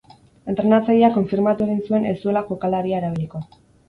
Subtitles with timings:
[0.51, 3.43] Entrenatzaileak konfirmatu egin zuen ez zuela jokalaria erabiliko.